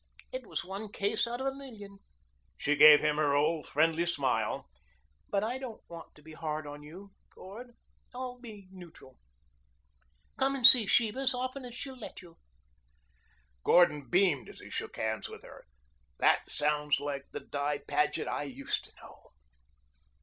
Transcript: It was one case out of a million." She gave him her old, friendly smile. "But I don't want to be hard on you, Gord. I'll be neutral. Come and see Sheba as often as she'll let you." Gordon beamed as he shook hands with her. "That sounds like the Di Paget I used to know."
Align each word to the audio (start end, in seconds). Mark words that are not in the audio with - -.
It 0.31 0.47
was 0.47 0.65
one 0.65 0.91
case 0.91 1.27
out 1.27 1.41
of 1.41 1.45
a 1.45 1.53
million." 1.53 1.99
She 2.57 2.75
gave 2.75 3.01
him 3.01 3.17
her 3.17 3.35
old, 3.35 3.67
friendly 3.67 4.07
smile. 4.07 4.67
"But 5.29 5.43
I 5.43 5.59
don't 5.59 5.87
want 5.87 6.15
to 6.15 6.23
be 6.23 6.33
hard 6.33 6.65
on 6.65 6.81
you, 6.81 7.11
Gord. 7.29 7.75
I'll 8.11 8.39
be 8.39 8.67
neutral. 8.71 9.19
Come 10.37 10.55
and 10.55 10.65
see 10.65 10.87
Sheba 10.87 11.19
as 11.19 11.35
often 11.35 11.65
as 11.65 11.75
she'll 11.75 11.99
let 11.99 12.19
you." 12.23 12.39
Gordon 13.63 14.09
beamed 14.09 14.49
as 14.49 14.59
he 14.59 14.71
shook 14.71 14.95
hands 14.95 15.29
with 15.29 15.43
her. 15.43 15.67
"That 16.17 16.49
sounds 16.49 16.99
like 16.99 17.27
the 17.31 17.41
Di 17.41 17.77
Paget 17.87 18.27
I 18.27 18.45
used 18.45 18.83
to 18.85 18.93
know." 19.03 19.29